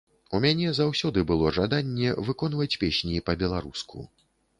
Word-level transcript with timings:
У 0.35 0.37
мяне 0.43 0.69
заўсёды 0.77 1.19
было 1.31 1.51
жаданне 1.57 2.09
выконваць 2.29 2.79
песні 2.85 3.21
па-беларуску. 3.29 4.07